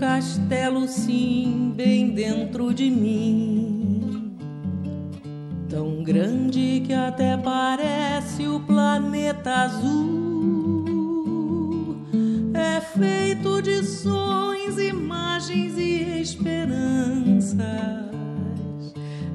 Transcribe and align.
castelo, 0.00 0.88
sim, 0.88 1.72
bem 1.76 2.10
dentro 2.10 2.72
de 2.72 2.90
mim. 2.90 4.36
Tão 5.68 6.02
grande 6.02 6.82
que 6.86 6.92
até 6.92 7.36
parece 7.36 8.46
o 8.46 8.60
planeta 8.60 9.50
azul. 9.50 10.86
É 12.54 12.80
feito 12.80 13.60
de 13.60 13.84
sonhos, 13.84 14.78
imagens 14.78 15.76
e 15.76 16.20
esperanças. 16.20 17.60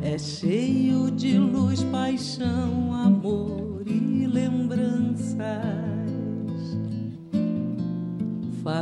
É 0.02 0.17
cheio 0.17 1.11
de 1.11 1.38
luz, 1.38 1.83
paixão, 1.83 2.95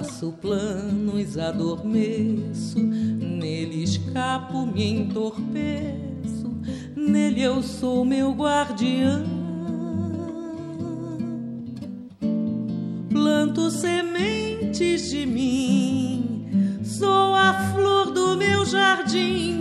Faço 0.03 0.33
planos, 0.33 1.37
adormeço, 1.37 2.77
nele 2.77 3.83
escapo, 3.83 4.65
me 4.65 4.83
entorpeço, 4.83 6.51
nele 6.93 7.41
eu 7.41 7.63
sou 7.63 8.03
meu 8.03 8.33
guardião. 8.33 9.23
Planto 13.09 13.71
sementes 13.71 15.09
de 15.09 15.25
mim, 15.25 16.81
sou 16.83 17.33
a 17.33 17.71
flor 17.73 18.11
do 18.11 18.35
meu 18.35 18.65
jardim, 18.65 19.52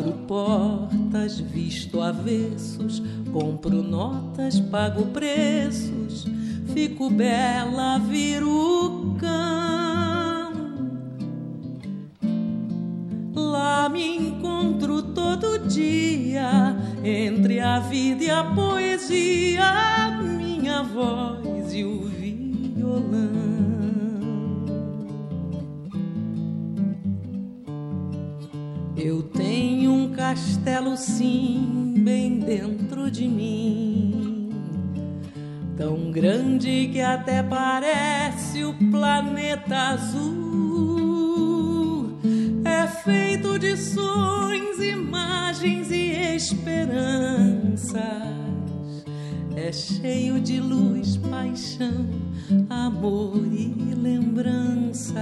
Abro 0.00 0.12
portas, 0.26 1.38
visto 1.38 2.00
avessos, 2.00 3.02
compro 3.30 3.82
notas, 3.82 4.58
pago 4.58 5.04
preços, 5.08 6.26
fico 6.72 7.10
bela, 7.10 7.98
viro 7.98 9.14
cão. 9.20 10.52
Lá 13.34 13.90
me 13.90 14.16
encontro 14.16 15.02
todo 15.02 15.68
dia, 15.68 16.74
entre 17.04 17.60
a 17.60 17.78
vida 17.80 18.24
e 18.24 18.30
a 18.30 18.42
poesia, 18.42 20.18
minha 20.22 20.82
voz 20.82 21.74
e 21.74 21.84
o 21.84 22.06
violão. 22.06 23.69
Eu 29.02 29.22
tenho 29.22 29.92
um 29.92 30.10
castelo, 30.10 30.94
sim, 30.94 31.94
bem 32.04 32.38
dentro 32.38 33.10
de 33.10 33.26
mim. 33.26 34.50
Tão 35.74 36.10
grande 36.10 36.90
que 36.92 37.00
até 37.00 37.42
parece 37.42 38.62
o 38.62 38.74
planeta 38.90 39.74
azul. 39.74 40.90
É 42.62 42.86
feito 42.86 43.58
de 43.58 43.74
sonhos, 43.74 44.78
imagens 44.78 45.90
e 45.90 46.34
esperanças. 46.34 48.02
É 49.56 49.72
cheio 49.72 50.38
de 50.38 50.60
luz, 50.60 51.16
paixão, 51.16 52.06
amor 52.68 53.46
e 53.50 53.94
lembranças. 53.94 55.16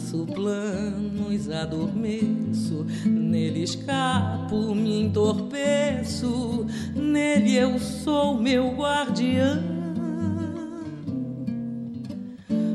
Faço 0.00 0.24
planos, 0.24 1.50
adormeço, 1.50 2.86
nele 3.04 3.64
escapo, 3.64 4.74
me 4.74 5.02
entorpeço, 5.02 6.66
nele 6.96 7.54
eu 7.54 7.78
sou 7.78 8.40
meu 8.40 8.74
guardião. 8.74 9.62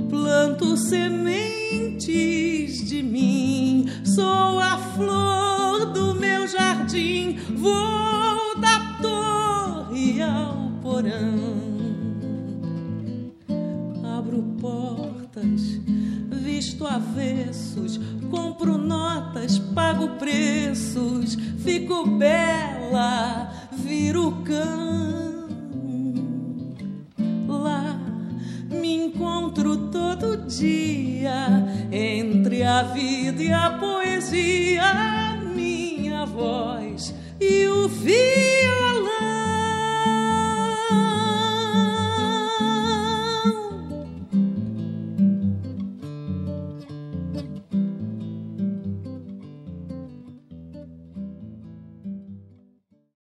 Planto 0.08 0.78
sementes 0.78 2.08
de 2.88 3.02
mim, 3.02 3.88
sou 4.04 4.60
a 4.60 4.78
flor 4.78 5.92
do 5.94 6.14
meu 6.14 6.48
jardim, 6.48 7.40
vou 7.56 8.62
da 8.62 9.00
torre 9.02 10.22
ao 10.22 10.70
porão. 10.80 11.66
Abro 14.16 14.44
portas 14.62 15.80
visto 16.56 16.88
avessos, 16.88 18.00
compro 18.32 18.78
notas, 18.78 19.60
pago 19.60 20.18
preços, 20.18 21.36
fico 21.60 22.08
bela, 22.08 23.52
viro 23.74 24.32
cão. 24.46 25.50
Lá 27.46 28.00
me 28.70 28.96
encontro 28.96 29.90
todo 29.90 30.48
dia, 30.48 31.68
entre 31.92 32.64
a 32.64 32.84
vida 32.84 33.44
e 33.44 33.52
a 33.52 33.72
poesia, 33.72 35.38
minha 35.54 36.26
voz 36.26 37.14
e 37.38 37.68
o 37.68 37.90
fim. 37.90 38.45